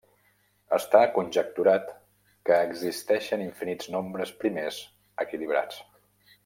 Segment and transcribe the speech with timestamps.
[0.77, 1.93] Està conjecturat
[2.51, 4.85] que existeixen infinits nombres primers
[5.27, 5.83] equilibrats.